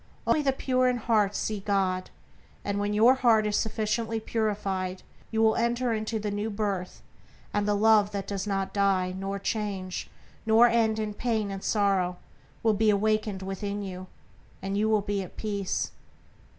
[0.25, 2.09] Only the pure in heart see God,
[2.65, 7.03] and when your heart is sufficiently purified you will enter into the New Birth,
[7.53, 10.09] and the Love that does not die, nor change,
[10.43, 12.17] nor end in pain and sorrow
[12.63, 14.07] will be awakened within you,
[14.59, 15.91] and you will be at peace.